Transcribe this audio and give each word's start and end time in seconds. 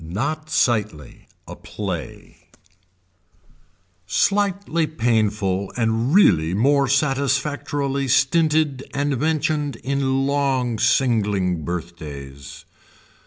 NOT 0.03 0.49
SIGHTLY 0.49 1.27
A 1.47 1.55
PLAY 1.55 2.47
Slightly 4.07 4.87
painful 4.87 5.71
and 5.77 6.11
really 6.11 6.55
more 6.55 6.87
satisfactorily 6.87 8.07
stinted 8.07 8.83
and 8.95 9.19
mentioned 9.19 9.75
in 9.83 10.25
long 10.25 10.79
singling 10.79 11.63
birthdays. 11.63 12.65